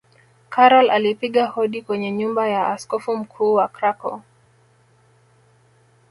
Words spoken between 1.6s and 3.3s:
kwenye nyumba ya askofu